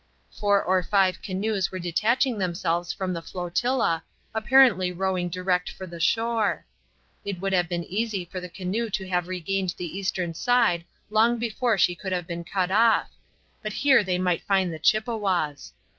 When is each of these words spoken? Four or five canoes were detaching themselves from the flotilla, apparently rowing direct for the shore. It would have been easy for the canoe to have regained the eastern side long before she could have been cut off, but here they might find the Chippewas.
Four 0.31 0.63
or 0.63 0.81
five 0.81 1.21
canoes 1.21 1.71
were 1.71 1.77
detaching 1.77 2.39
themselves 2.39 2.91
from 2.91 3.13
the 3.13 3.21
flotilla, 3.21 4.03
apparently 4.33 4.91
rowing 4.91 5.29
direct 5.29 5.69
for 5.69 5.85
the 5.85 5.99
shore. 5.99 6.65
It 7.23 7.39
would 7.39 7.53
have 7.53 7.69
been 7.69 7.83
easy 7.83 8.25
for 8.25 8.39
the 8.41 8.49
canoe 8.49 8.89
to 8.89 9.07
have 9.07 9.27
regained 9.27 9.75
the 9.77 9.95
eastern 9.99 10.33
side 10.33 10.85
long 11.11 11.37
before 11.37 11.77
she 11.77 11.93
could 11.93 12.13
have 12.13 12.25
been 12.25 12.43
cut 12.43 12.71
off, 12.71 13.11
but 13.61 13.73
here 13.73 14.03
they 14.03 14.17
might 14.17 14.41
find 14.41 14.73
the 14.73 14.79
Chippewas. 14.79 15.71